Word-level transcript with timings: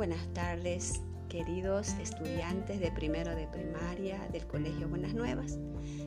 buenas 0.00 0.32
tardes, 0.32 1.02
queridos 1.28 1.90
estudiantes 2.00 2.80
de 2.80 2.90
primero 2.90 3.36
de 3.36 3.46
primaria 3.48 4.18
del 4.32 4.46
Colegio 4.46 4.88
Buenas 4.88 5.12
Nuevas. 5.12 5.58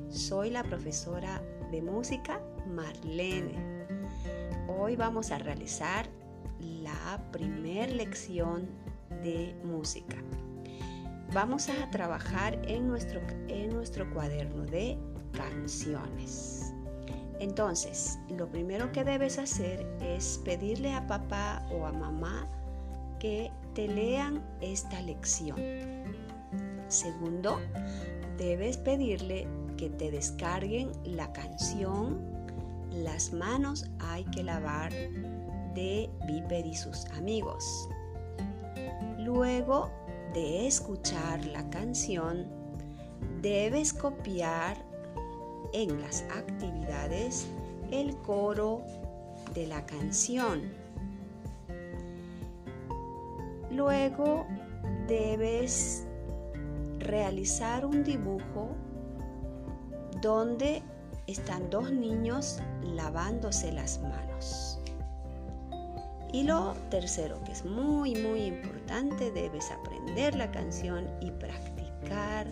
Soy 0.10 0.50
la 0.50 0.64
profesora 0.64 1.44
de 1.70 1.80
música 1.84 2.42
Marlene. 2.66 3.86
Hoy 4.68 4.96
vamos 4.96 5.30
a 5.30 5.38
realizar 5.38 6.08
la 6.60 7.24
primer 7.32 7.92
lección 7.92 8.68
de 9.22 9.56
música. 9.64 10.18
Vamos 11.32 11.70
a 11.70 11.92
trabajar 11.92 12.60
en 12.68 12.88
nuestro, 12.88 13.22
en 13.48 13.70
nuestro 13.70 14.12
cuaderno 14.12 14.66
de 14.66 14.98
canciones. 15.34 16.74
Entonces, 17.40 18.18
lo 18.28 18.50
primero 18.50 18.92
que 18.92 19.04
debes 19.04 19.38
hacer 19.38 19.86
es 20.02 20.42
pedirle 20.44 20.94
a 20.94 21.06
papá 21.06 21.64
o 21.72 21.86
a 21.86 21.92
mamá 21.92 22.50
que 23.24 23.54
te 23.74 23.88
lean 23.88 24.44
esta 24.60 25.02
lección. 25.02 25.56
Segundo, 26.90 27.58
debes 28.38 28.76
pedirle 28.76 29.48
que 29.78 29.90
te 29.90 30.12
descarguen 30.12 30.92
la 31.06 31.32
canción 31.32 32.20
Las 32.92 33.32
manos 33.32 33.90
hay 34.00 34.26
que 34.26 34.44
lavar 34.44 34.92
de 35.74 36.10
Viper 36.28 36.66
y 36.66 36.76
sus 36.76 37.06
amigos. 37.18 37.88
Luego 39.20 39.90
de 40.34 40.68
escuchar 40.68 41.46
la 41.46 41.68
canción, 41.70 42.46
debes 43.42 43.94
copiar 43.94 44.78
en 45.72 46.02
las 46.02 46.24
actividades 46.24 47.48
el 47.90 48.18
coro 48.18 48.84
de 49.54 49.66
la 49.66 49.86
canción 49.86 50.83
Luego 53.74 54.46
debes 55.08 56.06
realizar 57.00 57.86
un 57.86 58.04
dibujo 58.04 58.76
donde 60.22 60.84
están 61.26 61.70
dos 61.72 61.92
niños 61.92 62.60
lavándose 62.84 63.72
las 63.72 64.00
manos. 64.02 64.80
Y 66.32 66.44
lo 66.44 66.74
tercero, 66.90 67.44
que 67.44 67.52
es 67.52 67.66
muy, 67.66 68.16
muy 68.16 68.44
importante, 68.44 69.32
debes 69.32 69.72
aprender 69.72 70.36
la 70.36 70.52
canción 70.52 71.08
y 71.20 71.32
practicar 71.32 72.48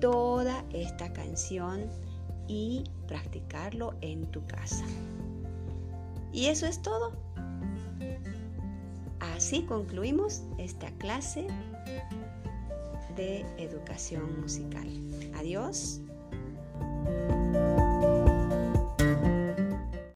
toda 0.00 0.64
esta 0.72 1.12
canción 1.12 1.88
y 2.46 2.84
practicarlo 3.08 3.94
en 4.02 4.24
tu 4.30 4.44
casa. 4.46 4.84
Y 6.32 6.46
eso 6.46 6.66
es 6.66 6.80
todo. 6.82 7.12
Así 9.38 9.62
concluimos 9.62 10.42
esta 10.58 10.90
clase 10.98 11.46
de 13.14 13.46
educación 13.56 14.40
musical. 14.40 14.88
Adiós. 15.36 16.00